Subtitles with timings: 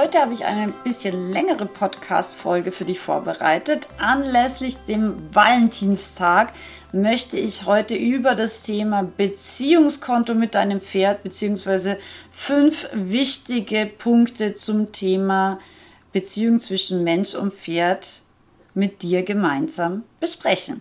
[0.00, 3.88] Heute habe ich eine bisschen längere Podcast-Folge für dich vorbereitet.
[3.98, 6.52] Anlässlich dem Valentinstag
[6.92, 11.96] möchte ich heute über das Thema Beziehungskonto mit deinem Pferd bzw.
[12.30, 15.58] fünf wichtige Punkte zum Thema
[16.12, 18.20] Beziehung zwischen Mensch und Pferd
[18.74, 20.80] mit dir gemeinsam besprechen.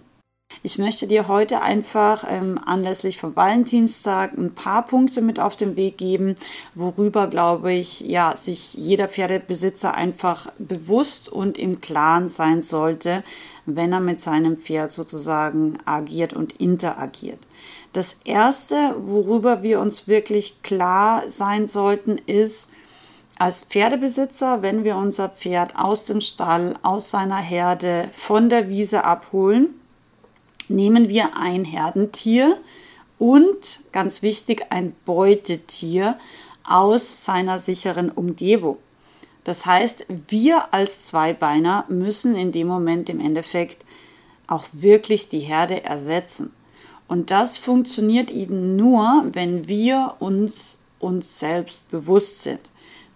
[0.64, 5.76] Ich möchte dir heute einfach ähm, anlässlich vom Valentinstag ein paar Punkte mit auf den
[5.76, 6.36] Weg geben,
[6.74, 13.24] worüber, glaube ich, ja, sich jeder Pferdebesitzer einfach bewusst und im Klaren sein sollte,
[13.68, 17.40] wenn er mit seinem Pferd sozusagen agiert und interagiert.
[17.94, 22.70] Das erste, worüber wir uns wirklich klar sein sollten, ist,
[23.40, 29.04] als Pferdebesitzer, wenn wir unser Pferd aus dem Stall, aus seiner Herde, von der Wiese
[29.04, 29.76] abholen,
[30.70, 32.58] nehmen wir ein Herdentier
[33.20, 36.20] und, ganz wichtig, ein Beutetier
[36.64, 38.78] aus seiner sicheren Umgebung.
[39.44, 43.86] Das heißt, wir als Zweibeiner müssen in dem Moment im Endeffekt
[44.46, 46.52] auch wirklich die Herde ersetzen.
[47.08, 52.60] Und das funktioniert eben nur, wenn wir uns uns selbst bewusst sind.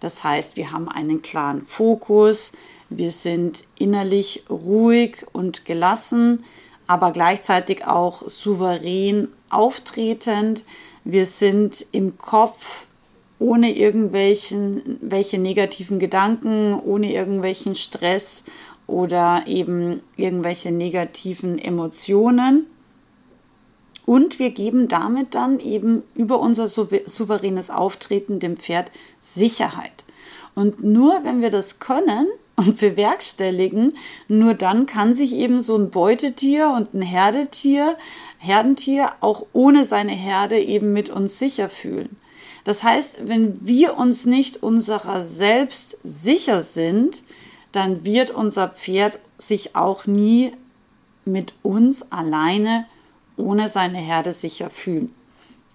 [0.00, 2.52] Das heißt, wir haben einen klaren Fokus,
[2.90, 6.44] wir sind innerlich ruhig und gelassen,
[6.86, 10.64] aber gleichzeitig auch souverän auftretend.
[11.04, 12.86] Wir sind im Kopf
[13.38, 18.44] ohne irgendwelchen welche negativen Gedanken, ohne irgendwelchen Stress
[18.86, 22.66] oder eben irgendwelche negativen Emotionen.
[24.04, 30.04] Und wir geben damit dann eben über unser souveränes Auftreten dem Pferd Sicherheit.
[30.54, 32.26] Und nur wenn wir das können,
[32.56, 33.96] und bewerkstelligen.
[34.28, 37.96] Nur dann kann sich eben so ein Beutetier und ein Herdetier,
[38.38, 42.16] Herdentier auch ohne seine Herde eben mit uns sicher fühlen.
[42.64, 47.22] Das heißt, wenn wir uns nicht unserer selbst sicher sind,
[47.72, 50.52] dann wird unser Pferd sich auch nie
[51.24, 52.86] mit uns alleine
[53.36, 55.12] ohne seine Herde sicher fühlen.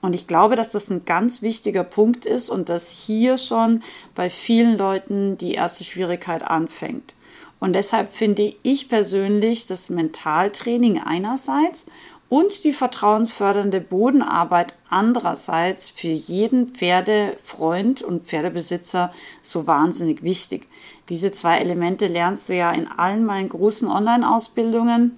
[0.01, 3.83] Und ich glaube, dass das ein ganz wichtiger Punkt ist und dass hier schon
[4.15, 7.15] bei vielen Leuten die erste Schwierigkeit anfängt.
[7.59, 11.87] Und deshalb finde ich persönlich das Mentaltraining einerseits
[12.29, 20.67] und die vertrauensfördernde Bodenarbeit andererseits für jeden Pferdefreund und Pferdebesitzer so wahnsinnig wichtig.
[21.09, 25.17] Diese zwei Elemente lernst du ja in allen meinen großen Online-Ausbildungen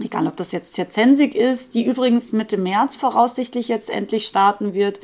[0.00, 5.00] egal ob das jetzt Zirzensik ist, die übrigens Mitte März voraussichtlich jetzt endlich starten wird,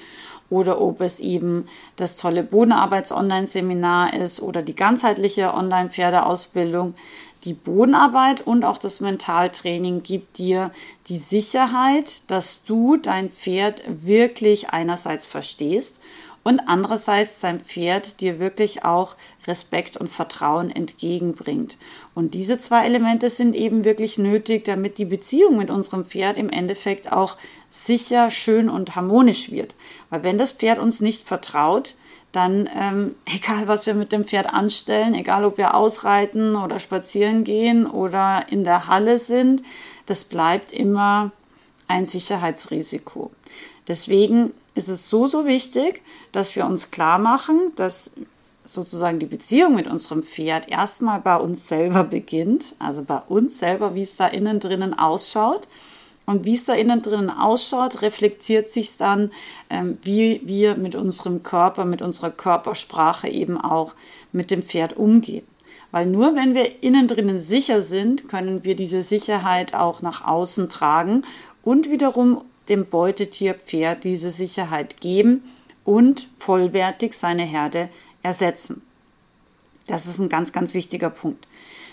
[0.51, 1.67] oder ob es eben
[1.97, 6.95] das tolle Bodenarbeits-Online-Seminar ist oder die ganzheitliche Online-Pferdeausbildung.
[7.45, 10.71] Die Bodenarbeit und auch das Mentaltraining gibt dir
[11.09, 16.01] die Sicherheit, dass du dein Pferd wirklich einerseits verstehst
[16.43, 19.17] und andererseits sein Pferd dir wirklich auch
[19.47, 21.77] Respekt und Vertrauen entgegenbringt.
[22.15, 26.49] Und diese zwei Elemente sind eben wirklich nötig, damit die Beziehung mit unserem Pferd im
[26.49, 27.37] Endeffekt auch
[27.71, 29.75] sicher, schön und harmonisch wird.
[30.11, 31.95] Weil wenn das Pferd uns nicht vertraut,
[32.31, 37.43] dann ähm, egal was wir mit dem Pferd anstellen, egal ob wir ausreiten oder spazieren
[37.43, 39.63] gehen oder in der Halle sind,
[40.07, 41.33] das bleibt immer
[41.89, 43.31] ein Sicherheitsrisiko.
[43.89, 48.13] Deswegen ist es so, so wichtig, dass wir uns klar machen, dass
[48.65, 53.95] sozusagen die Beziehung mit unserem Pferd erstmal bei uns selber beginnt, also bei uns selber,
[53.95, 55.69] wie es da innen drinnen ausschaut.
[56.27, 59.31] Und wie es da innen drinnen ausschaut, reflektiert sich dann,
[59.69, 63.95] ähm, wie wir mit unserem Körper, mit unserer Körpersprache eben auch
[64.33, 65.45] mit dem Pferd umgehen.
[65.91, 70.71] Weil nur wenn wir innen drinnen sicher sind, können wir diese Sicherheit auch nach außen
[70.71, 71.25] tragen
[71.63, 75.45] und wiederum dem Beutetier Pferd diese Sicherheit geben
[75.85, 77.91] und vollwertig seine Herde
[78.25, 78.83] ersetzen.
[79.87, 81.47] Das ist ein ganz, ganz wichtiger Punkt.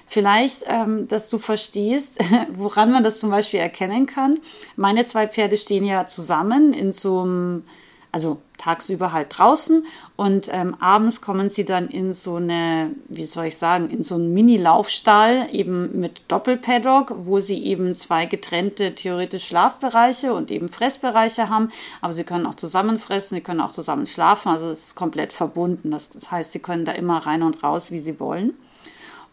[0.07, 2.19] Vielleicht, ähm, dass du verstehst,
[2.54, 4.39] woran man das zum Beispiel erkennen kann.
[4.75, 7.63] Meine zwei Pferde stehen ja zusammen in so einem
[8.12, 9.86] also tagsüber halt draußen
[10.18, 14.16] und ähm, abends kommen sie dann in so eine, wie soll ich sagen, in so
[14.16, 21.50] einen Mini-Laufstall eben mit Doppelpaddock, wo sie eben zwei getrennte theoretisch Schlafbereiche und eben Fressbereiche
[21.50, 21.72] haben,
[22.02, 25.34] aber sie können auch zusammen fressen, sie können auch zusammen schlafen, also es ist komplett
[25.34, 25.92] verbunden.
[25.92, 28.54] Das, das heißt, sie können da immer rein und raus, wie sie wollen.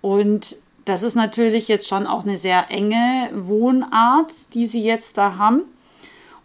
[0.01, 5.37] Und das ist natürlich jetzt schon auch eine sehr enge Wohnart, die sie jetzt da
[5.37, 5.65] haben.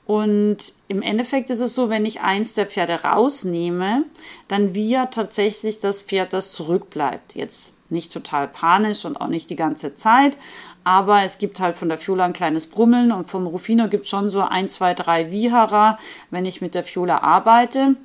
[0.05, 0.57] Und
[0.89, 4.03] im Endeffekt ist es so, wenn ich eins der Pferde rausnehme,
[4.47, 7.35] dann wir tatsächlich das Pferd, das zurückbleibt.
[7.35, 10.35] Jetzt nicht total panisch und auch nicht die ganze Zeit,
[10.83, 14.09] aber es gibt halt von der Fiola ein kleines Brummeln und vom Rufino gibt es
[14.09, 15.97] schon so ein, zwei, drei Wieherer,
[16.31, 17.95] wenn ich mit der Fiola arbeite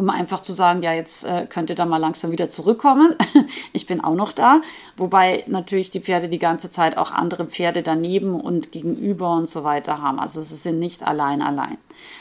[0.00, 3.14] um einfach zu sagen, ja, jetzt äh, könnt ihr da mal langsam wieder zurückkommen.
[3.74, 4.62] ich bin auch noch da.
[4.96, 9.62] Wobei natürlich die Pferde die ganze Zeit auch andere Pferde daneben und gegenüber und so
[9.62, 10.18] weiter haben.
[10.18, 11.76] Also sie sind nicht allein allein.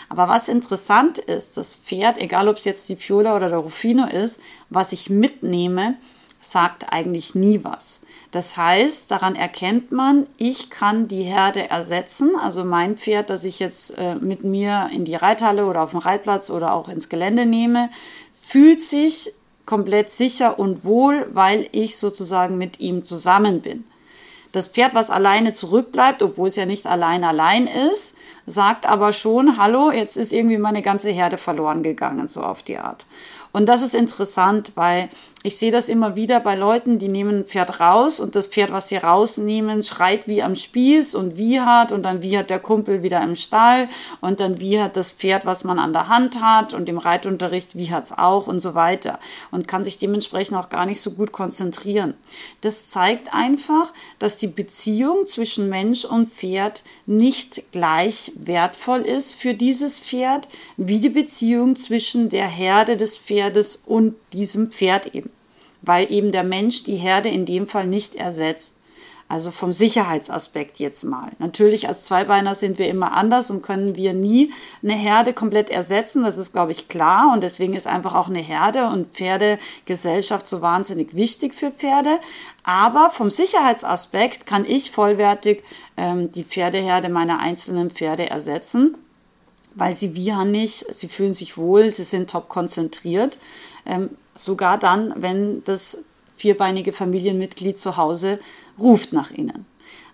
[0.10, 4.06] Aber was interessant ist, das Pferd, egal ob es jetzt die Fiola oder der Rufino
[4.06, 5.96] ist, was ich mitnehme,
[6.40, 8.02] sagt eigentlich nie was.
[8.32, 12.32] Das heißt, daran erkennt man, ich kann die Herde ersetzen.
[12.42, 16.00] Also mein Pferd, das ich jetzt äh, mit mir in die Reithalle oder auf den
[16.00, 17.90] Reitplatz oder auch ins Gelände nehme,
[18.40, 19.34] fühlt sich
[19.66, 23.86] komplett sicher und wohl, weil ich sozusagen mit ihm zusammen bin.
[24.52, 28.16] Das Pferd, was alleine zurückbleibt, obwohl es ja nicht allein allein ist,
[28.48, 32.80] sagt aber schon, hallo, jetzt ist irgendwie meine ganze Herde verloren gegangen, so auf die
[32.80, 33.06] Art.
[33.52, 35.10] Und das ist interessant, weil
[35.42, 38.74] ich sehe das immer wieder bei Leuten, die nehmen ein Pferd raus und das Pferd,
[38.74, 42.60] was sie rausnehmen, schreit wie am Spieß und wie hat und dann wie hat der
[42.60, 43.88] Kumpel wieder im Stall
[44.20, 47.78] und dann wie hat das Pferd, was man an der Hand hat und im Reitunterricht,
[47.78, 49.18] wie hat's auch und so weiter
[49.50, 52.16] und kann sich dementsprechend auch gar nicht so gut konzentrieren.
[52.60, 59.54] Das zeigt einfach, dass die Beziehung zwischen Mensch und Pferd nicht gleich wertvoll ist für
[59.54, 65.30] dieses Pferd wie die Beziehung zwischen der Herde des Pferdes und diesem Pferd eben
[65.82, 68.76] weil eben der Mensch die Herde in dem Fall nicht ersetzt.
[69.32, 71.32] Also vom Sicherheitsaspekt jetzt mal.
[71.38, 76.24] Natürlich als Zweibeiner sind wir immer anders und können wir nie eine Herde komplett ersetzen.
[76.24, 77.32] Das ist, glaube ich, klar.
[77.32, 82.18] Und deswegen ist einfach auch eine Herde und Pferdegesellschaft so wahnsinnig wichtig für Pferde.
[82.64, 85.64] Aber vom Sicherheitsaspekt kann ich vollwertig
[85.96, 88.98] ähm, die Pferdeherde meiner einzelnen Pferde ersetzen,
[89.76, 93.38] weil sie wiehern nicht, sie fühlen sich wohl, sie sind top konzentriert.
[93.86, 96.00] Ähm, sogar dann, wenn das
[96.38, 98.40] vierbeinige Familienmitglied zu Hause
[98.80, 99.66] ruft nach ihnen.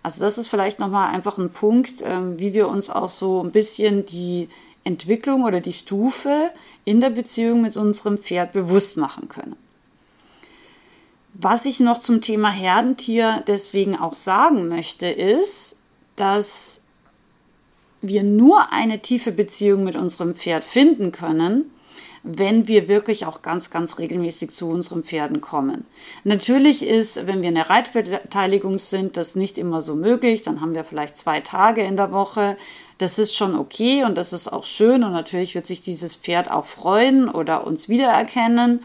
[0.01, 3.51] Also das ist vielleicht nochmal einfach ein Punkt, ähm, wie wir uns auch so ein
[3.51, 4.49] bisschen die
[4.83, 6.51] Entwicklung oder die Stufe
[6.83, 9.55] in der Beziehung mit unserem Pferd bewusst machen können.
[11.33, 15.77] Was ich noch zum Thema Herdentier deswegen auch sagen möchte, ist,
[16.15, 16.81] dass
[18.01, 21.71] wir nur eine tiefe Beziehung mit unserem Pferd finden können,
[22.27, 25.85] wenn wir wirklich auch ganz, ganz regelmäßig zu unseren Pferden kommen.
[26.23, 30.41] Natürlich ist, wenn wir in der Reitbeteiligung sind, das nicht immer so möglich.
[30.41, 32.57] Dann haben wir vielleicht zwei Tage in der Woche.
[32.97, 36.49] Das ist schon okay und das ist auch schön und natürlich wird sich dieses Pferd
[36.49, 38.83] auch freuen oder uns wiedererkennen.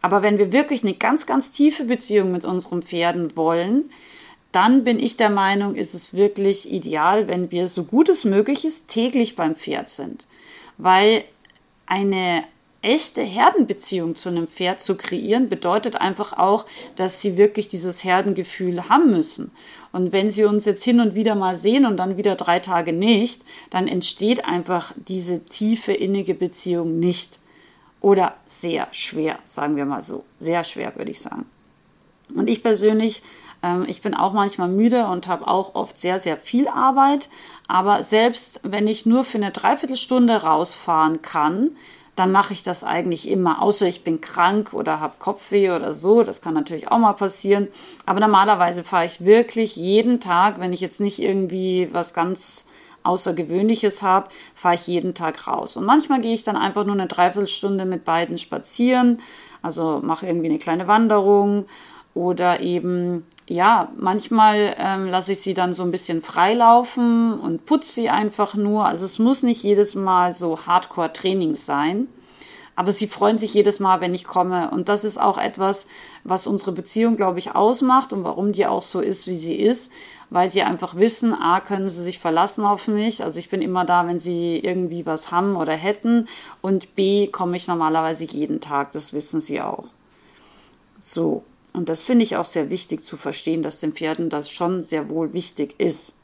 [0.00, 3.90] Aber wenn wir wirklich eine ganz, ganz tiefe Beziehung mit unseren Pferden wollen,
[4.50, 8.64] dann bin ich der Meinung, ist es wirklich ideal, wenn wir so gut es möglich
[8.64, 10.26] ist täglich beim Pferd sind.
[10.78, 11.24] Weil
[11.86, 12.44] eine
[12.82, 18.88] echte Herdenbeziehung zu einem Pferd zu kreieren, bedeutet einfach auch, dass sie wirklich dieses Herdengefühl
[18.88, 19.52] haben müssen.
[19.92, 22.92] Und wenn sie uns jetzt hin und wieder mal sehen und dann wieder drei Tage
[22.92, 27.38] nicht, dann entsteht einfach diese tiefe innige Beziehung nicht.
[28.00, 30.24] Oder sehr schwer, sagen wir mal so.
[30.40, 31.46] Sehr schwer, würde ich sagen.
[32.34, 33.22] Und ich persönlich,
[33.62, 37.28] ähm, ich bin auch manchmal müde und habe auch oft sehr, sehr viel Arbeit.
[37.68, 41.76] Aber selbst wenn ich nur für eine Dreiviertelstunde rausfahren kann,
[42.14, 46.22] dann mache ich das eigentlich immer, außer ich bin krank oder habe Kopfweh oder so.
[46.22, 47.68] Das kann natürlich auch mal passieren.
[48.04, 52.66] Aber normalerweise fahre ich wirklich jeden Tag, wenn ich jetzt nicht irgendwie was ganz
[53.02, 55.76] Außergewöhnliches habe, fahre ich jeden Tag raus.
[55.76, 59.20] Und manchmal gehe ich dann einfach nur eine Dreiviertelstunde mit beiden spazieren,
[59.62, 61.66] also mache irgendwie eine kleine Wanderung
[62.14, 67.92] oder eben ja, manchmal ähm, lasse ich sie dann so ein bisschen freilaufen und putze
[67.92, 68.86] sie einfach nur.
[68.86, 72.06] Also es muss nicht jedes Mal so Hardcore-Training sein.
[72.74, 74.70] Aber sie freuen sich jedes Mal, wenn ich komme.
[74.70, 75.86] Und das ist auch etwas,
[76.24, 79.92] was unsere Beziehung, glaube ich, ausmacht und warum die auch so ist, wie sie ist.
[80.30, 83.22] Weil sie einfach wissen, A, können sie sich verlassen auf mich.
[83.22, 86.28] Also ich bin immer da, wenn sie irgendwie was haben oder hätten.
[86.62, 88.92] Und B, komme ich normalerweise jeden Tag.
[88.92, 89.84] Das wissen sie auch.
[90.98, 91.42] So.
[91.72, 95.08] Und das finde ich auch sehr wichtig zu verstehen, dass den Pferden das schon sehr
[95.08, 96.14] wohl wichtig ist.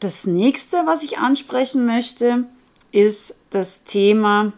[0.00, 2.44] Das nächste, was ich ansprechen möchte,
[2.92, 4.52] ist das Thema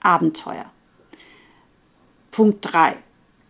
[0.00, 0.66] Abenteuer.
[2.30, 2.96] Punkt 3.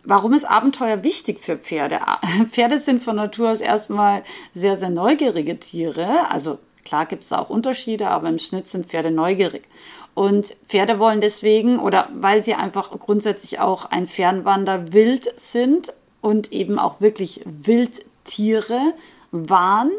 [0.04, 2.00] Warum ist Abenteuer wichtig für Pferde?
[2.50, 6.30] Pferde sind von Natur aus erstmal sehr, sehr neugierige Tiere.
[6.30, 9.68] Also klar gibt es auch Unterschiede, aber im Schnitt sind Pferde neugierig.
[10.18, 16.78] Und Pferde wollen deswegen oder weil sie einfach grundsätzlich auch ein Fernwanderwild sind, und eben
[16.78, 18.94] auch wirklich Wildtiere
[19.30, 19.90] waren,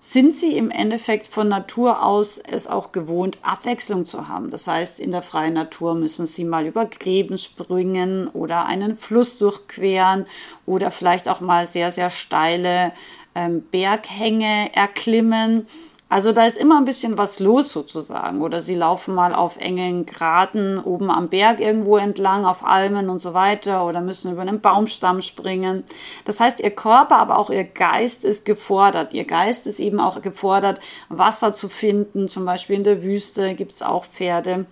[0.00, 4.50] sind sie im Endeffekt von Natur aus es auch gewohnt, Abwechslung zu haben.
[4.50, 9.38] Das heißt, in der freien Natur müssen sie mal über Gräben springen oder einen Fluss
[9.38, 10.26] durchqueren
[10.66, 12.92] oder vielleicht auch mal sehr, sehr steile
[13.34, 15.66] ähm, Berghänge erklimmen
[16.10, 18.40] also da ist immer ein bisschen was los sozusagen.
[18.40, 23.20] Oder sie laufen mal auf engen Graten oben am Berg irgendwo entlang, auf Almen und
[23.20, 23.84] so weiter.
[23.84, 25.84] Oder müssen über einen Baumstamm springen.
[26.24, 29.12] Das heißt, ihr Körper, aber auch ihr Geist ist gefordert.
[29.12, 32.28] Ihr Geist ist eben auch gefordert, Wasser zu finden.
[32.28, 34.64] Zum Beispiel in der Wüste gibt's auch Pferde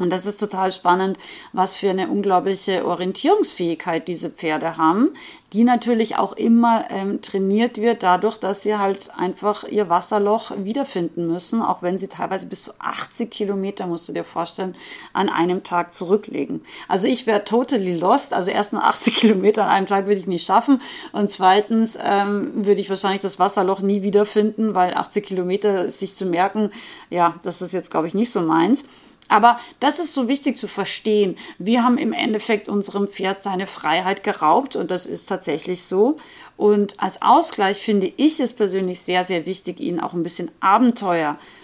[0.00, 1.18] und das ist total spannend,
[1.52, 5.10] was für eine unglaubliche Orientierungsfähigkeit diese Pferde haben,
[5.52, 11.26] die natürlich auch immer ähm, trainiert wird dadurch, dass sie halt einfach ihr Wasserloch wiederfinden
[11.26, 14.74] müssen, auch wenn sie teilweise bis zu 80 Kilometer, musst du dir vorstellen,
[15.12, 16.64] an einem Tag zurücklegen.
[16.88, 18.32] Also ich wäre totally lost.
[18.32, 20.80] Also erst mal 80 Kilometer an einem Tag würde ich nicht schaffen.
[21.12, 26.24] Und zweitens ähm, würde ich wahrscheinlich das Wasserloch nie wiederfinden, weil 80 Kilometer sich zu
[26.24, 26.70] merken,
[27.10, 28.84] ja, das ist jetzt, glaube ich, nicht so meins.
[29.30, 31.38] Aber das ist so wichtig zu verstehen.
[31.58, 36.18] Wir haben im Endeffekt unserem Pferd seine Freiheit geraubt und das ist tatsächlich so.
[36.56, 41.38] Und als Ausgleich finde ich es persönlich sehr, sehr wichtig, ihnen auch ein bisschen Abenteuer
[41.38, 41.59] zu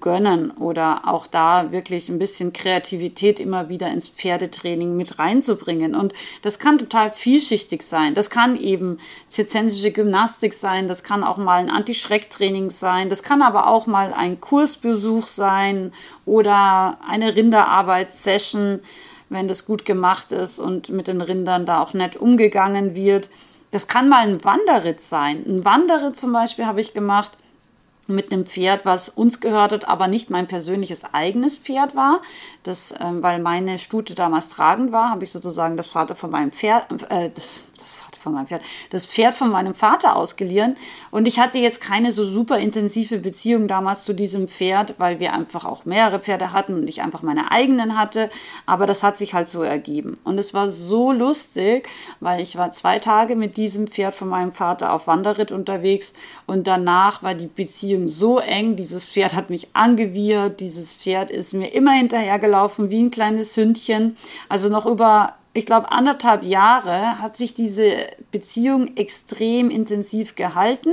[0.00, 5.94] gönnen oder auch da wirklich ein bisschen Kreativität immer wieder ins Pferdetraining mit reinzubringen.
[5.94, 8.14] Und das kann total vielschichtig sein.
[8.14, 13.42] Das kann eben zirzensische Gymnastik sein, das kann auch mal ein Anti-Schreck-Training sein, das kann
[13.42, 15.92] aber auch mal ein Kursbesuch sein
[16.26, 18.80] oder eine Rinderarbeitssession,
[19.30, 23.30] wenn das gut gemacht ist und mit den Rindern da auch nett umgegangen wird.
[23.70, 25.42] Das kann mal ein Wanderritt sein.
[25.46, 27.32] Ein Wanderritt zum Beispiel habe ich gemacht
[28.12, 32.22] mit einem Pferd, was uns gehört hat, aber nicht mein persönliches eigenes Pferd war.
[32.62, 36.52] Das, ähm, weil meine Stute damals tragend war, habe ich sozusagen das Vater von meinem
[36.52, 37.62] Pferd, äh, das,
[38.22, 40.76] von meinem Pferd, das Pferd von meinem Vater ausgeliehen.
[41.10, 45.32] Und ich hatte jetzt keine so super intensive Beziehung damals zu diesem Pferd, weil wir
[45.32, 48.30] einfach auch mehrere Pferde hatten und ich einfach meine eigenen hatte.
[48.66, 50.18] Aber das hat sich halt so ergeben.
[50.24, 51.88] Und es war so lustig,
[52.20, 56.14] weil ich war zwei Tage mit diesem Pferd von meinem Vater auf Wanderritt unterwegs
[56.46, 58.76] und danach war die Beziehung so eng.
[58.76, 60.60] Dieses Pferd hat mich angewirrt.
[60.60, 64.16] Dieses Pferd ist mir immer hinterhergelaufen wie ein kleines Hündchen.
[64.48, 70.90] Also noch über ich glaube, anderthalb Jahre hat sich diese Beziehung extrem intensiv gehalten,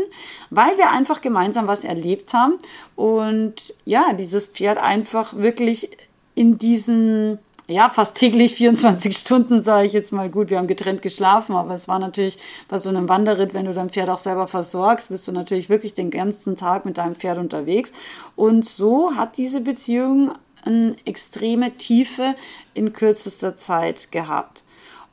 [0.49, 2.55] weil wir einfach gemeinsam was erlebt haben
[2.95, 5.89] und ja, dieses Pferd einfach wirklich
[6.35, 7.39] in diesen
[7.69, 10.49] ja, fast täglich 24 Stunden, sage ich jetzt mal gut.
[10.49, 12.37] Wir haben getrennt geschlafen, aber es war natürlich
[12.67, 15.93] bei so einem Wanderritt, wenn du dein Pferd auch selber versorgst, bist du natürlich wirklich
[15.93, 17.93] den ganzen Tag mit deinem Pferd unterwegs.
[18.35, 20.33] Und so hat diese Beziehung
[20.69, 22.35] eine extreme Tiefe
[22.73, 24.63] in kürzester Zeit gehabt.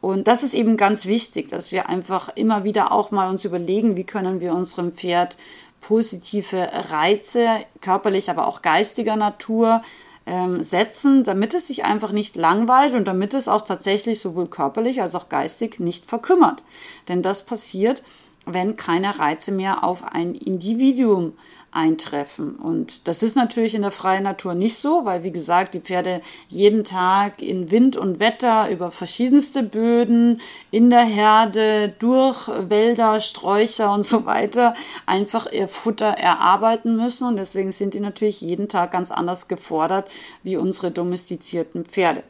[0.00, 3.96] Und das ist eben ganz wichtig, dass wir einfach immer wieder auch mal uns überlegen,
[3.96, 5.36] wie können wir unserem Pferd
[5.80, 7.48] positive Reize,
[7.80, 9.82] körperlich, aber auch geistiger Natur
[10.26, 15.00] ähm, setzen, damit es sich einfach nicht langweilt und damit es auch tatsächlich sowohl körperlich
[15.00, 16.64] als auch geistig nicht verkümmert.
[17.08, 18.02] Denn das passiert,
[18.44, 21.34] wenn keine Reize mehr auf ein Individuum
[21.76, 22.56] eintreffen.
[22.56, 26.22] Und das ist natürlich in der freien Natur nicht so, weil, wie gesagt, die Pferde
[26.48, 30.40] jeden Tag in Wind und Wetter über verschiedenste Böden,
[30.70, 37.28] in der Herde, durch Wälder, Sträucher und so weiter einfach ihr Futter erarbeiten müssen.
[37.28, 40.08] Und deswegen sind die natürlich jeden Tag ganz anders gefordert
[40.42, 42.22] wie unsere domestizierten Pferde.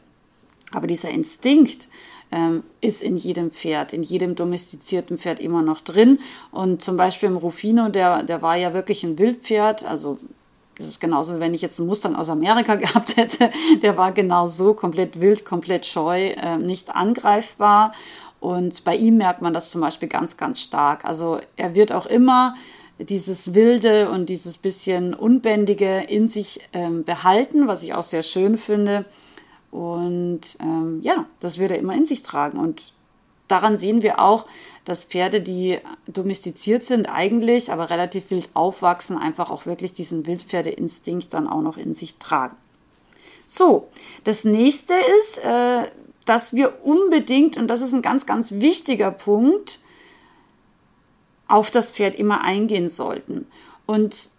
[0.71, 1.87] Aber dieser Instinkt,
[2.31, 6.19] ähm, ist in jedem Pferd, in jedem domestizierten Pferd immer noch drin.
[6.51, 10.17] Und zum Beispiel im Rufino, der, der war ja wirklich ein Wildpferd, also
[10.77, 13.49] das ist genauso, wenn ich jetzt einen Mustang aus Amerika gehabt hätte,
[13.81, 17.93] der war genau so, komplett wild, komplett scheu, äh, nicht angreifbar.
[18.39, 21.05] Und bei ihm merkt man das zum Beispiel ganz, ganz stark.
[21.05, 22.55] Also er wird auch immer
[22.99, 28.57] dieses Wilde und dieses bisschen Unbändige in sich ähm, behalten, was ich auch sehr schön
[28.57, 29.05] finde.
[29.77, 32.57] Und ähm, ja, das wird er immer in sich tragen.
[32.57, 32.93] Und
[33.47, 34.47] daran sehen wir auch,
[34.85, 41.31] dass Pferde, die domestiziert sind, eigentlich, aber relativ wild aufwachsen, einfach auch wirklich diesen Wildpferdeinstinkt
[41.31, 42.55] dann auch noch in sich tragen.
[43.45, 43.87] So,
[44.23, 45.83] das nächste ist, äh,
[46.25, 49.79] dass wir unbedingt, und das ist ein ganz, ganz wichtiger Punkt,
[51.47, 53.45] auf das Pferd immer eingehen sollten.
[53.85, 54.31] Und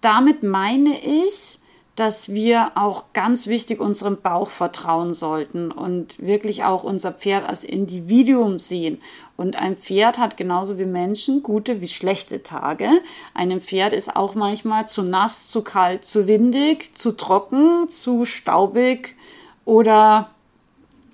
[0.00, 1.60] damit meine ich,
[1.96, 7.64] dass wir auch ganz wichtig unserem Bauch vertrauen sollten und wirklich auch unser Pferd als
[7.64, 9.00] Individuum sehen.
[9.38, 12.90] Und ein Pferd hat genauso wie Menschen gute wie schlechte Tage.
[13.32, 19.16] Einem Pferd ist auch manchmal zu nass, zu kalt, zu windig, zu trocken, zu staubig
[19.64, 20.30] oder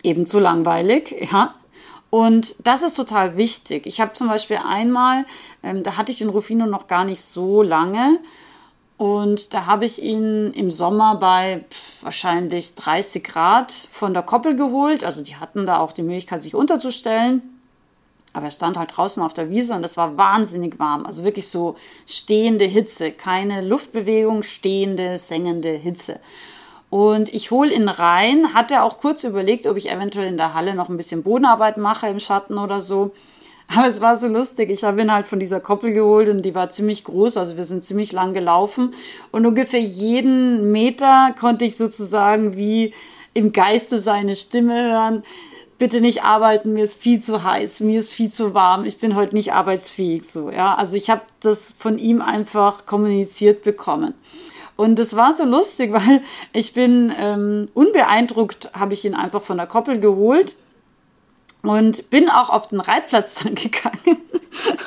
[0.03, 1.55] eben zu langweilig, ja.
[2.11, 3.87] Und das ist total wichtig.
[3.87, 5.25] Ich habe zum Beispiel einmal,
[5.63, 8.19] ähm, da hatte ich den Rufino noch gar nicht so lange.
[9.03, 11.65] Und da habe ich ihn im Sommer bei
[12.03, 15.03] wahrscheinlich 30 Grad von der Koppel geholt.
[15.03, 17.43] Also die hatten da auch die Möglichkeit, sich unterzustellen.
[18.33, 21.05] Aber er stand halt draußen auf der Wiese und es war wahnsinnig warm.
[21.05, 21.75] Also wirklich so
[22.07, 23.11] stehende Hitze.
[23.11, 26.21] Keine Luftbewegung, stehende, sengende Hitze.
[26.89, 30.77] Und ich hole ihn rein, hatte auch kurz überlegt, ob ich eventuell in der Halle
[30.77, 33.11] noch ein bisschen Bodenarbeit mache im Schatten oder so.
[33.75, 34.71] Aber es war so lustig.
[34.71, 37.37] Ich habe ihn halt von dieser Koppel geholt und die war ziemlich groß.
[37.37, 38.95] Also wir sind ziemlich lang gelaufen.
[39.31, 42.93] Und ungefähr jeden Meter konnte ich sozusagen wie
[43.35, 45.23] im Geiste seine Stimme hören.
[45.79, 49.17] Bitte nicht arbeiten, mir ist viel zu heiß, mir ist viel zu warm, ich bin
[49.17, 50.77] heute nicht arbeitsfähig so, ja.
[50.77, 54.15] Also ich habe das von ihm einfach kommuniziert bekommen.
[54.77, 56.21] Und es war so lustig, weil
[56.53, 60.55] ich bin ähm, unbeeindruckt, habe ich ihn einfach von der Koppel geholt
[61.63, 64.21] und bin auch auf den Reitplatz dann gegangen.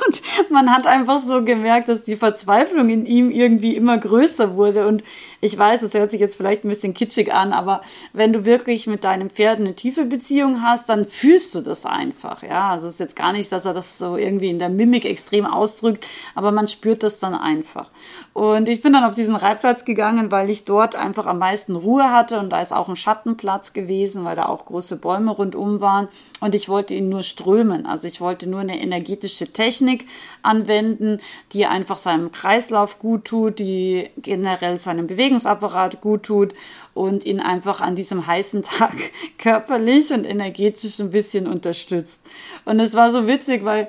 [0.08, 4.88] Und man hat einfach so gemerkt, dass die Verzweiflung in ihm irgendwie immer größer wurde.
[4.88, 5.04] Und
[5.42, 7.82] ich weiß, es hört sich jetzt vielleicht ein bisschen kitschig an, aber
[8.14, 12.44] wenn du wirklich mit deinem Pferd eine tiefe Beziehung hast, dann fühlst du das einfach.
[12.44, 15.06] Ja, also es ist jetzt gar nicht, dass er das so irgendwie in der Mimik
[15.06, 16.06] extrem ausdrückt,
[16.36, 17.90] aber man spürt das dann einfach.
[18.34, 22.12] Und ich bin dann auf diesen Reitplatz gegangen, weil ich dort einfach am meisten Ruhe
[22.12, 26.08] hatte und da ist auch ein Schattenplatz gewesen, weil da auch große Bäume rundum waren.
[26.42, 27.86] Und ich wollte ihn nur strömen.
[27.86, 30.06] Also ich wollte nur eine energetische Technik
[30.44, 31.20] anwenden,
[31.52, 36.54] die einfach seinem Kreislauf gut tut, die generell seinem Bewegungsapparat gut tut
[36.94, 38.94] und ihn einfach an diesem heißen Tag
[39.40, 42.22] körperlich und energetisch ein bisschen unterstützt.
[42.66, 43.88] Und es war so witzig, weil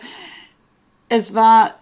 [1.10, 1.74] es war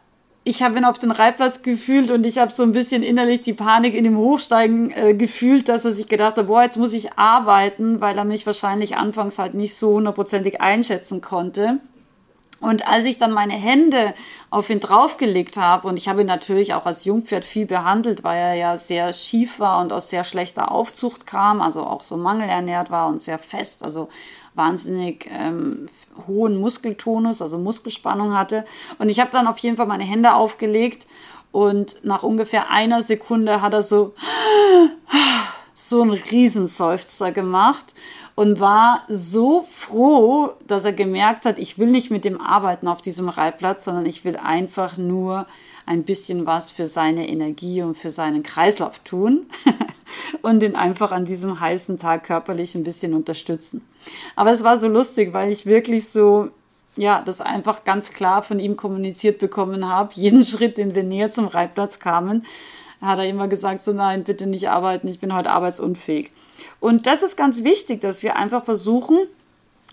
[0.45, 3.55] ich habe ihn auf den Reitplatz gefühlt und ich habe so ein bisschen innerlich die
[3.55, 7.15] Panik in dem Hochsteigen äh, gefühlt, dass er sich gedacht hat, boah, jetzt muss ich
[7.15, 11.81] arbeiten, weil er mich wahrscheinlich anfangs halt nicht so hundertprozentig einschätzen konnte.
[12.65, 14.15] Und als ich dann meine Hände
[14.49, 18.39] auf ihn draufgelegt habe, und ich habe ihn natürlich auch als Jungpferd viel behandelt, weil
[18.39, 22.91] er ja sehr schief war und aus sehr schlechter Aufzucht kam, also auch so mangelernährt
[22.91, 24.09] war und sehr fest, also
[24.55, 25.91] wahnsinnig ähm,
[26.27, 28.65] hohen Muskeltonus, also Muskelspannung hatte.
[28.99, 31.07] Und ich habe dann auf jeden Fall meine Hände aufgelegt
[31.53, 34.15] und nach ungefähr einer Sekunde hat er so,
[35.75, 37.93] so einen Riesenseufzer gemacht
[38.35, 43.01] und war so froh, dass er gemerkt hat, ich will nicht mit dem arbeiten auf
[43.01, 45.47] diesem Reitplatz, sondern ich will einfach nur
[45.87, 49.47] ein bisschen was für seine Energie und für seinen Kreislauf tun
[50.43, 53.83] und ihn einfach an diesem heißen Tag körperlich ein bisschen unterstützen.
[54.35, 56.51] Aber es war so lustig, weil ich wirklich so
[56.97, 60.13] ja, das einfach ganz klar von ihm kommuniziert bekommen habe.
[60.15, 62.45] Jeden Schritt, den wir näher zum Reitplatz kamen,
[63.01, 66.31] hat er immer gesagt, so nein, bitte nicht arbeiten, ich bin heute arbeitsunfähig.
[66.81, 69.19] Und das ist ganz wichtig, dass wir einfach versuchen,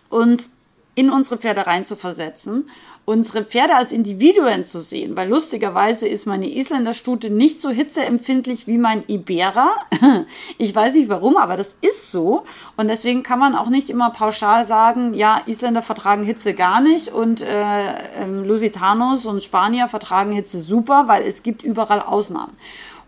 [0.09, 0.51] uns
[0.93, 2.69] in unsere Pferde reinzuversetzen,
[3.05, 8.77] unsere Pferde als Individuen zu sehen, weil lustigerweise ist meine Isländerstute nicht so hitzeempfindlich wie
[8.77, 9.71] mein Iberer.
[10.57, 12.43] Ich weiß nicht warum, aber das ist so.
[12.77, 17.07] Und deswegen kann man auch nicht immer pauschal sagen, ja, Isländer vertragen Hitze gar nicht
[17.07, 22.55] und äh, ähm, Lusitanos und Spanier vertragen Hitze super, weil es gibt überall Ausnahmen.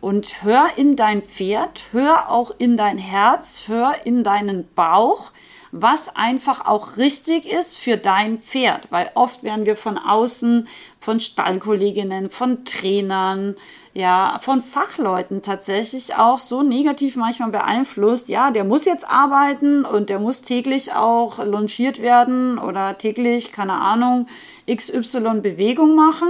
[0.03, 5.31] Und hör in dein Pferd, hör auch in dein Herz, hör in deinen Bauch,
[5.71, 10.67] was einfach auch richtig ist für dein Pferd, weil oft werden wir von außen,
[10.99, 13.55] von Stallkolleginnen, von Trainern,
[13.93, 18.27] ja, von Fachleuten tatsächlich auch so negativ manchmal beeinflusst.
[18.27, 23.75] Ja, der muss jetzt arbeiten und der muss täglich auch longiert werden oder täglich, keine
[23.75, 24.27] Ahnung,
[24.69, 26.27] XY Bewegung machen.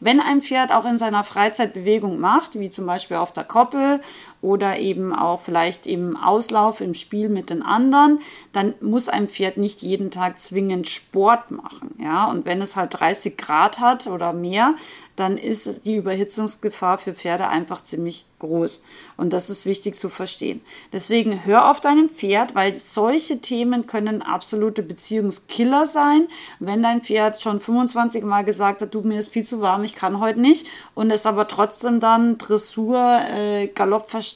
[0.00, 4.00] Wenn ein Pferd auch in seiner Freizeit Bewegung macht, wie zum Beispiel auf der Koppel
[4.42, 8.20] oder eben auch vielleicht im Auslauf, im Spiel mit den anderen,
[8.52, 11.94] dann muss ein Pferd nicht jeden Tag zwingend Sport machen.
[12.02, 14.74] Ja, und wenn es halt 30 Grad hat oder mehr,
[15.20, 18.82] dann ist die Überhitzungsgefahr für Pferde einfach ziemlich groß.
[19.18, 20.62] Und das ist wichtig zu verstehen.
[20.94, 26.26] Deswegen hör auf deinem Pferd, weil solche Themen können absolute Beziehungskiller sein.
[26.58, 29.94] Wenn dein Pferd schon 25 Mal gesagt hat, du mir ist viel zu warm, ich
[29.94, 33.66] kann heute nicht, und es aber trotzdem dann Dressur, äh,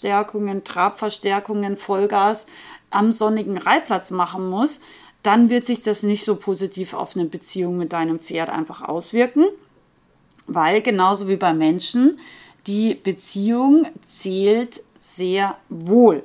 [0.00, 2.46] Galoppverstärkungen, Trabverstärkungen, Vollgas
[2.90, 4.80] am sonnigen Reitplatz machen muss,
[5.22, 9.44] dann wird sich das nicht so positiv auf eine Beziehung mit deinem Pferd einfach auswirken
[10.46, 12.18] weil genauso wie bei Menschen
[12.66, 16.22] die Beziehung zählt sehr wohl.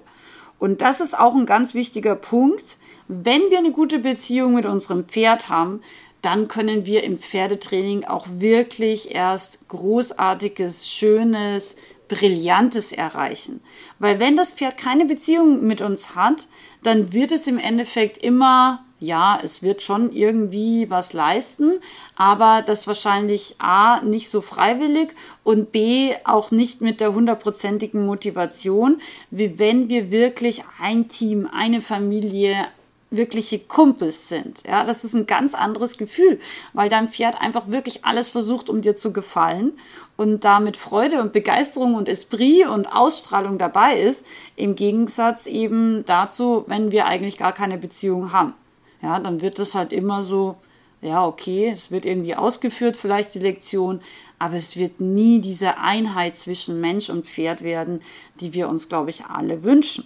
[0.58, 2.78] Und das ist auch ein ganz wichtiger Punkt.
[3.08, 5.82] Wenn wir eine gute Beziehung mit unserem Pferd haben,
[6.22, 11.78] dann können wir im Pferdetraining auch wirklich erst großartiges, schönes,
[12.10, 13.62] brillantes erreichen.
[14.00, 16.48] Weil wenn das Pferd keine Beziehung mit uns hat,
[16.84, 21.80] dann wird es im Endeffekt immer ja, es wird schon irgendwie was leisten,
[22.16, 29.02] aber das wahrscheinlich A, nicht so freiwillig und B, auch nicht mit der hundertprozentigen Motivation,
[29.32, 32.68] wie wenn wir wirklich ein Team, eine Familie,
[33.12, 34.64] wirkliche Kumpels sind.
[34.68, 36.40] Ja, das ist ein ganz anderes Gefühl,
[36.74, 39.74] weil dein Pferd einfach wirklich alles versucht, um dir zu gefallen
[40.16, 46.66] und damit Freude und Begeisterung und Esprit und Ausstrahlung dabei ist, im Gegensatz eben dazu,
[46.68, 48.54] wenn wir eigentlich gar keine Beziehung haben.
[49.02, 50.58] Ja, dann wird das halt immer so,
[51.02, 54.02] ja, okay, es wird irgendwie ausgeführt, vielleicht die Lektion,
[54.38, 58.02] aber es wird nie diese Einheit zwischen Mensch und Pferd werden,
[58.40, 60.06] die wir uns, glaube ich, alle wünschen.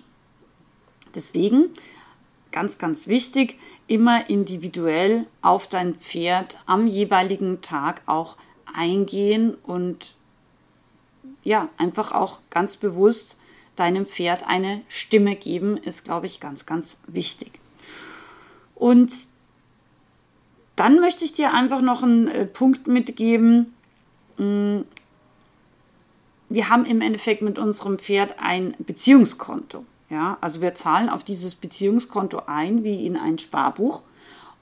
[1.16, 1.70] Deswegen,
[2.54, 8.38] ganz, ganz wichtig, immer individuell auf dein Pferd am jeweiligen Tag auch
[8.74, 10.16] eingehen und
[11.44, 13.38] ja, einfach auch ganz bewusst
[13.76, 17.60] deinem Pferd eine Stimme geben, ist, glaube ich, ganz, ganz wichtig.
[18.76, 19.12] Und
[20.76, 23.74] dann möchte ich dir einfach noch einen äh, Punkt mitgeben.
[24.38, 24.82] Mm,
[26.50, 29.86] wir haben im Endeffekt mit unserem Pferd ein Beziehungskonto.
[30.14, 34.04] Ja, also wir zahlen auf dieses Beziehungskonto ein wie in ein Sparbuch.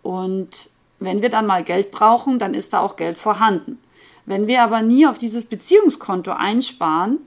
[0.01, 3.77] Und wenn wir dann mal Geld brauchen, dann ist da auch Geld vorhanden.
[4.25, 7.19] Wenn wir aber nie auf dieses Beziehungskonto einsparen,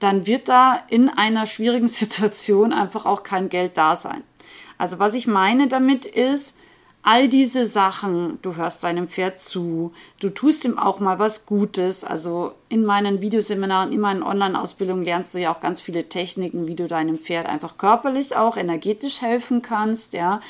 [0.00, 4.24] dann wird da in einer schwierigen Situation einfach auch kein Geld da sein.
[4.76, 6.56] Also was ich meine damit ist,
[7.02, 12.04] all diese Sachen, du hörst deinem Pferd zu, du tust ihm auch mal was Gutes.
[12.04, 16.76] Also in meinen Videoseminaren, in meinen Online-Ausbildungen lernst du ja auch ganz viele Techniken, wie
[16.76, 20.40] du deinem Pferd einfach körperlich auch energetisch helfen kannst, ja.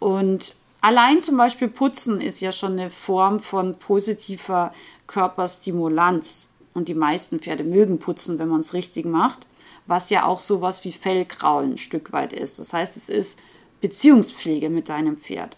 [0.00, 4.72] Und allein zum Beispiel putzen ist ja schon eine Form von positiver
[5.06, 6.48] Körperstimulanz.
[6.72, 9.46] Und die meisten Pferde mögen putzen, wenn man es richtig macht,
[9.86, 12.60] was ja auch sowas wie Fellkraulen ein Stück weit ist.
[12.60, 13.38] Das heißt, es ist
[13.80, 15.56] Beziehungspflege mit deinem Pferd.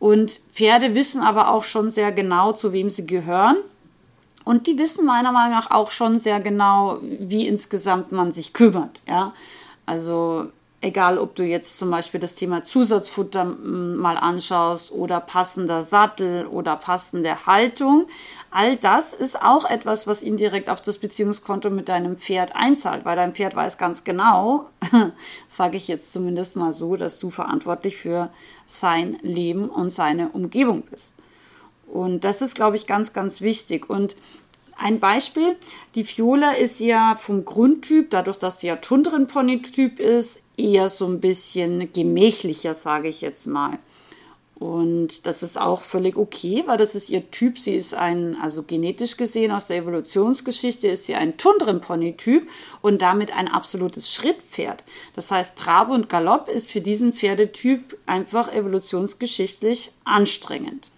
[0.00, 3.58] Und Pferde wissen aber auch schon sehr genau, zu wem sie gehören.
[4.44, 9.02] Und die wissen meiner Meinung nach auch schon sehr genau, wie insgesamt man sich kümmert.
[9.06, 9.34] Ja?
[9.86, 10.48] Also
[10.80, 16.76] egal, ob du jetzt zum Beispiel das Thema Zusatzfutter mal anschaust oder passender Sattel oder
[16.76, 18.06] passende Haltung.
[18.50, 23.16] All das ist auch etwas, was indirekt auf das Beziehungskonto mit deinem Pferd einzahlt, weil
[23.16, 24.70] dein Pferd weiß ganz genau,
[25.48, 28.30] sage ich jetzt zumindest mal so, dass du verantwortlich für
[28.70, 31.14] sein Leben und seine Umgebung bist.
[31.86, 33.90] Und das ist, glaube ich, ganz, ganz wichtig.
[33.90, 34.16] Und
[34.76, 35.56] ein Beispiel,
[35.94, 41.20] die Fiola ist ja vom Grundtyp, dadurch, dass sie ja Tundrenpony-Typ ist, eher so ein
[41.20, 43.78] bisschen gemächlicher, sage ich jetzt mal.
[44.60, 47.58] Und das ist auch völlig okay, weil das ist ihr Typ.
[47.58, 52.46] Sie ist ein, also genetisch gesehen aus der Evolutionsgeschichte, ist sie ein Tundrenpony-Typ
[52.82, 54.84] und damit ein absolutes Schrittpferd.
[55.16, 60.90] Das heißt, Trabe und Galopp ist für diesen Pferdetyp einfach evolutionsgeschichtlich anstrengend.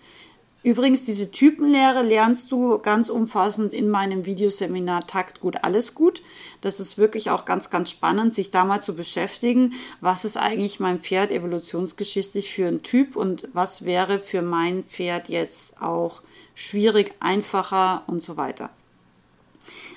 [0.65, 6.23] Übrigens, diese Typenlehre lernst du ganz umfassend in meinem Videoseminar Takt gut, alles gut.
[6.61, 10.79] Das ist wirklich auch ganz, ganz spannend, sich da mal zu beschäftigen, was ist eigentlich
[10.79, 16.23] mein Pferd evolutionsgeschichtlich für ein Typ und was wäre für mein Pferd jetzt auch
[16.55, 18.71] schwierig, einfacher und so weiter.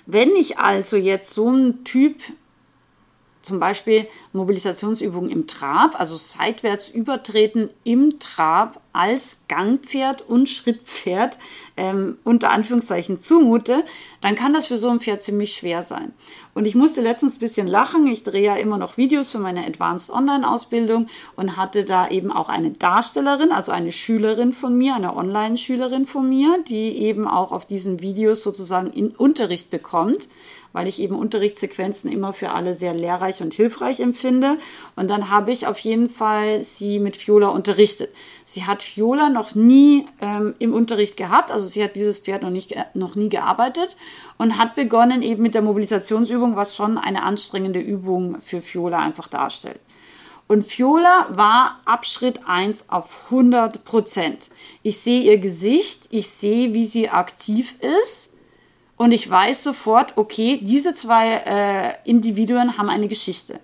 [0.08, 2.15] Wenn ich also jetzt so einen Typ
[3.45, 11.38] zum Beispiel Mobilisationsübungen im Trab, also seitwärts übertreten im Trab als Gangpferd und Schrittpferd
[11.77, 13.84] ähm, unter Anführungszeichen zumute,
[14.21, 16.13] dann kann das für so ein Pferd ziemlich schwer sein.
[16.53, 18.08] Und ich musste letztens ein bisschen lachen.
[18.08, 22.47] Ich drehe ja immer noch Videos für meine Advanced Online-Ausbildung und hatte da eben auch
[22.47, 27.65] eine Darstellerin, also eine Schülerin von mir, eine Online-Schülerin von mir, die eben auch auf
[27.65, 30.29] diesen Videos sozusagen in Unterricht bekommt
[30.75, 34.57] weil ich eben Unterrichtssequenzen immer für alle sehr lehrreich und hilfreich empfinde.
[34.97, 38.13] Und dann habe ich auf jeden Fall sie mit Viola unterrichtet.
[38.43, 42.49] Sie hat Viola noch nie ähm, im Unterricht gehabt, also sie hat dieses Pferd noch,
[42.49, 43.95] nicht, noch nie gearbeitet
[44.38, 49.29] und hat begonnen eben mit der Mobilisationsübung, was schon eine anstrengende Übung für Viola einfach
[49.29, 49.79] darstellt.
[50.49, 54.49] Und Viola war ab Schritt 1 auf 100 Prozent.
[54.83, 58.34] Ich sehe ihr Gesicht, ich sehe, wie sie aktiv ist
[58.97, 63.60] und ich weiß sofort, okay, diese zwei äh, Individuen haben eine Geschichte.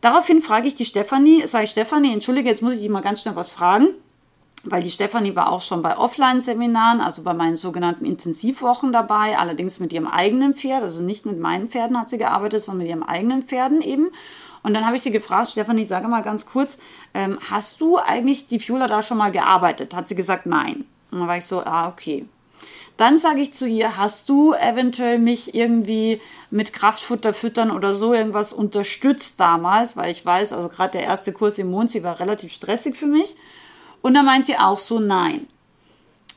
[0.00, 3.20] Daraufhin frage ich die Stefanie, sage ich Stefanie, entschuldige, jetzt muss ich dich mal ganz
[3.20, 3.88] schnell was fragen,
[4.64, 9.78] weil die Stefanie war auch schon bei Offline-Seminaren, also bei meinen sogenannten Intensivwochen dabei, allerdings
[9.78, 13.02] mit ihrem eigenen Pferd, also nicht mit meinen Pferden hat sie gearbeitet, sondern mit ihrem
[13.02, 14.08] eigenen Pferden eben.
[14.62, 16.78] Und dann habe ich sie gefragt, Stefanie, sage mal ganz kurz,
[17.12, 19.94] ähm, hast du eigentlich die Fiola da schon mal gearbeitet?
[19.94, 20.84] Hat sie gesagt, nein.
[21.10, 22.26] Und dann war ich so, ah, okay.
[23.00, 28.12] Dann sage ich zu ihr, hast du eventuell mich irgendwie mit Kraftfutter füttern oder so
[28.12, 32.20] irgendwas unterstützt damals, weil ich weiß, also gerade der erste Kurs im Mond, sie war
[32.20, 33.36] relativ stressig für mich.
[34.02, 35.46] Und dann meint sie auch so, nein.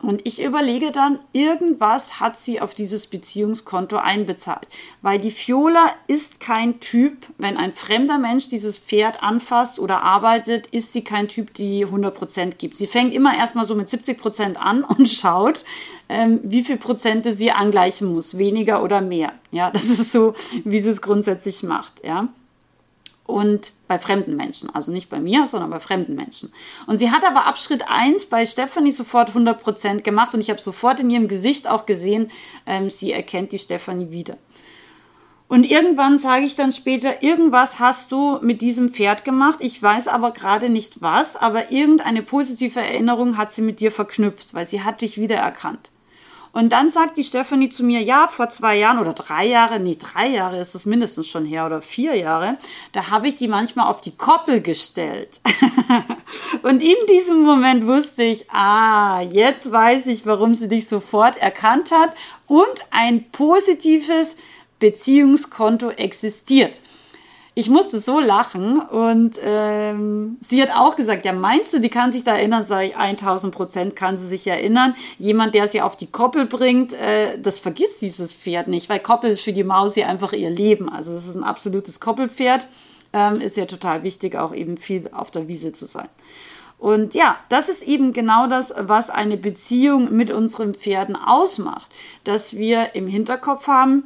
[0.04, 4.68] Und ich überlege dann, irgendwas hat sie auf dieses Beziehungskonto einbezahlt.
[5.02, 10.68] Weil die Fiola ist kein Typ, wenn ein fremder Mensch dieses Pferd anfasst oder arbeitet,
[10.68, 12.76] ist sie kein Typ, die 100% gibt.
[12.76, 15.64] Sie fängt immer erstmal so mit 70% an und schaut,
[16.10, 19.32] ähm, wie viel Prozente sie angleichen muss, weniger oder mehr.
[19.52, 20.36] Ja, das ist so,
[20.66, 22.04] wie sie es grundsätzlich macht.
[22.04, 22.28] Ja
[23.26, 24.70] und bei fremden Menschen.
[24.74, 26.52] Also nicht bei mir, sondern bei fremden Menschen.
[26.88, 30.60] Und sie hat aber ab Schritt 1 bei Stefanie sofort 100% gemacht und ich habe
[30.60, 32.32] sofort in ihrem Gesicht auch gesehen,
[32.66, 34.38] ähm, sie erkennt die Stefanie wieder.
[35.48, 39.60] Und irgendwann sage ich dann später, irgendwas hast du mit diesem Pferd gemacht.
[39.62, 44.54] Ich weiß aber gerade nicht was, aber irgendeine positive Erinnerung hat sie mit dir verknüpft,
[44.56, 45.92] weil sie hat dich wiedererkannt.
[46.54, 49.98] Und dann sagt die Stefanie zu mir, ja, vor zwei Jahren oder drei Jahre, nee,
[50.00, 52.60] drei Jahre ist es mindestens schon her oder vier Jahre,
[52.92, 55.42] da habe ich die manchmal auf die Koppel gestellt.
[56.62, 61.92] und in diesem Moment wusste ich, ah, jetzt weiß ich, warum sie dich sofort erkannt
[61.92, 62.14] hat
[62.46, 64.38] und ein positives
[64.78, 66.82] Beziehungskonto existiert
[67.56, 72.12] ich musste so lachen und ähm, sie hat auch gesagt, ja meinst du, die kann
[72.12, 72.64] sich da erinnern?
[72.64, 74.96] Sag ich, 1000 Prozent kann sie sich erinnern.
[75.20, 79.32] Jemand, der sie auf die Koppel bringt, äh, das vergisst dieses Pferd nicht, weil Koppel
[79.32, 80.90] ist für die Maus ja einfach ihr Leben.
[80.90, 82.68] Also es ist ein absolutes Koppelpferd.
[83.16, 86.10] Ähm, ist ja total wichtig, auch eben viel auf der Wiese zu sein.
[86.80, 91.92] Und ja, das ist eben genau das, was eine Beziehung mit unseren Pferden ausmacht.
[92.24, 94.04] Dass wir im Hinterkopf haben,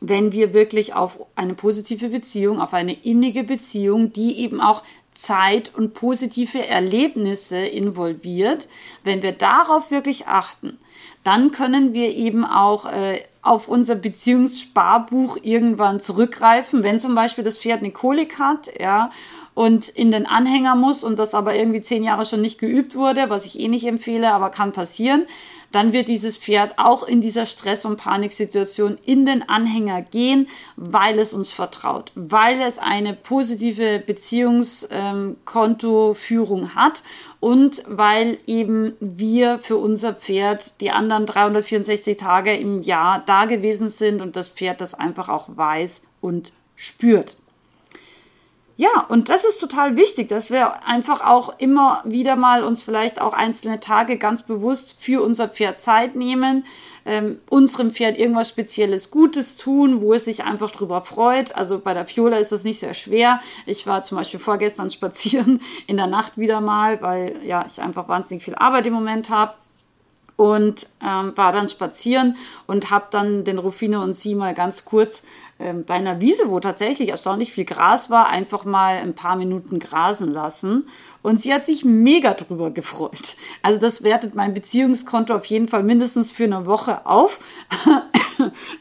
[0.00, 4.82] wenn wir wirklich auf eine positive Beziehung, auf eine innige Beziehung, die eben auch
[5.14, 8.68] Zeit und positive Erlebnisse involviert,
[9.02, 10.78] wenn wir darauf wirklich achten,
[11.24, 17.58] dann können wir eben auch äh, auf unser Beziehungssparbuch irgendwann zurückgreifen, wenn zum Beispiel das
[17.58, 19.10] Pferd eine Kolik hat, ja,
[19.54, 23.28] und in den Anhänger muss und das aber irgendwie zehn Jahre schon nicht geübt wurde,
[23.28, 25.26] was ich eh nicht empfehle, aber kann passieren,
[25.72, 31.18] dann wird dieses Pferd auch in dieser Stress- und Paniksituation in den Anhänger gehen, weil
[31.18, 37.02] es uns vertraut, weil es eine positive Beziehungskontoführung hat
[37.40, 43.88] und weil eben wir für unser Pferd die anderen 364 Tage im Jahr da gewesen
[43.88, 47.36] sind und das Pferd das einfach auch weiß und spürt.
[48.78, 53.20] Ja, und das ist total wichtig, dass wir einfach auch immer wieder mal uns vielleicht
[53.20, 56.64] auch einzelne Tage ganz bewusst für unser Pferd Zeit nehmen,
[57.04, 61.56] ähm, unserem Pferd irgendwas Spezielles Gutes tun, wo es sich einfach drüber freut.
[61.56, 63.40] Also bei der Fiola ist das nicht sehr schwer.
[63.66, 68.06] Ich war zum Beispiel vorgestern spazieren in der Nacht wieder mal, weil ja ich einfach
[68.06, 69.54] wahnsinnig viel Arbeit im Moment habe
[70.36, 72.36] und ähm, war dann spazieren
[72.68, 75.24] und habe dann den Rufino und sie mal ganz kurz
[75.60, 79.78] ähm, bei einer Wiese, wo tatsächlich erstaunlich viel Gras war, einfach mal ein paar Minuten
[79.78, 80.88] grasen lassen.
[81.22, 83.36] Und sie hat sich mega drüber gefreut.
[83.62, 87.40] Also das wertet mein Beziehungskonto auf jeden Fall mindestens für eine Woche auf.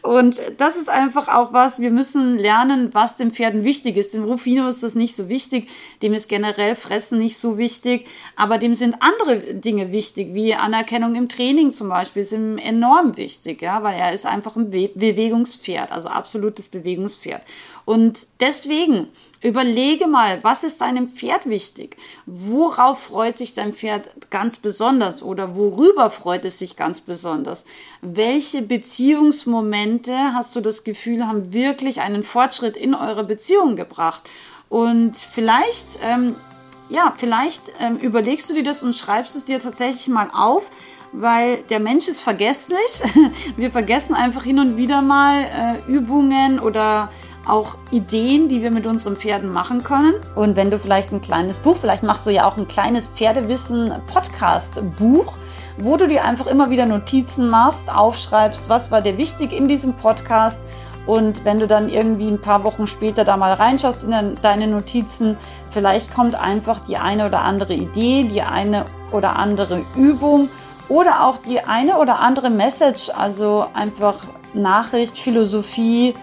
[0.02, 4.13] Und das ist einfach auch was, wir müssen lernen, was den Pferden wichtig ist.
[4.13, 5.70] Dem Rufino ist das nicht so wichtig,
[6.02, 11.15] dem ist generell Fressen nicht so wichtig, aber dem sind andere Dinge wichtig, wie Anerkennung
[11.15, 14.89] im Training zum Beispiel, ist ihm enorm wichtig, ja, weil er ist einfach ein Be
[14.93, 17.41] Bewegungspferd, also absolutes Bewegungspferd.
[17.86, 19.08] Und deswegen
[19.41, 21.97] Überlege mal, was ist deinem Pferd wichtig?
[22.26, 27.63] Worauf freut sich dein Pferd ganz besonders oder worüber freut es sich ganz besonders?
[28.02, 34.23] Welche Beziehungsmomente hast du das Gefühl, haben wirklich einen Fortschritt in eure Beziehung gebracht?
[34.69, 36.36] Und vielleicht, ähm,
[36.89, 40.69] ja, vielleicht ähm, überlegst du dir das und schreibst es dir tatsächlich mal auf,
[41.12, 43.04] weil der Mensch ist vergesslich.
[43.56, 47.10] Wir vergessen einfach hin und wieder mal äh, Übungen oder
[47.49, 50.13] auch Ideen, die wir mit unseren Pferden machen können.
[50.36, 55.33] Und wenn du vielleicht ein kleines Buch, vielleicht machst du ja auch ein kleines Pferdewissen-Podcast-Buch,
[55.77, 59.93] wo du dir einfach immer wieder Notizen machst, aufschreibst, was war dir wichtig in diesem
[59.93, 60.57] Podcast.
[61.05, 65.38] Und wenn du dann irgendwie ein paar Wochen später da mal reinschaust in deine Notizen,
[65.71, 70.49] vielleicht kommt einfach die eine oder andere Idee, die eine oder andere Übung
[70.89, 74.19] oder auch die eine oder andere Message, also einfach
[74.53, 76.13] Nachricht, Philosophie,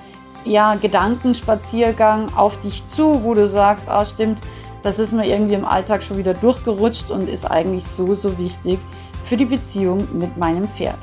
[0.44, 4.40] ja, Gedankenspaziergang auf dich zu, wo du sagst, ah stimmt,
[4.82, 8.78] das ist mir irgendwie im Alltag schon wieder durchgerutscht und ist eigentlich so, so wichtig
[9.26, 10.98] für die Beziehung mit meinem Pferd.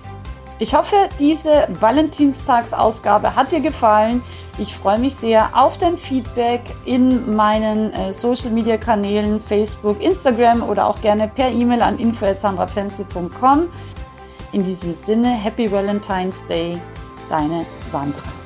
[0.60, 4.22] Ich hoffe, diese Valentinstagsausgabe hat dir gefallen.
[4.60, 10.62] Ich freue mich sehr auf dein Feedback in meinen äh, Social Media Kanälen, Facebook, Instagram
[10.62, 13.70] oder auch gerne per E-Mail an info.sandrapfenzel.com.
[14.52, 16.80] In diesem Sinne, Happy Valentine's Day,
[17.28, 18.41] deine Sandra.